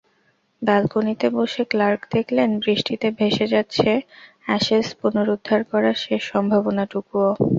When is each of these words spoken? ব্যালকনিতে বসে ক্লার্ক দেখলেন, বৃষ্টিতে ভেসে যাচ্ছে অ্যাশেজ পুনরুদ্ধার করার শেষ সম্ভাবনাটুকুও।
ব্যালকনিতে 0.61 1.27
বসে 1.37 1.63
ক্লার্ক 1.71 2.01
দেখলেন, 2.15 2.49
বৃষ্টিতে 2.63 3.07
ভেসে 3.17 3.45
যাচ্ছে 3.53 3.89
অ্যাশেজ 4.45 4.87
পুনরুদ্ধার 4.99 5.61
করার 5.71 5.97
শেষ 6.05 6.21
সম্ভাবনাটুকুও। 6.31 7.31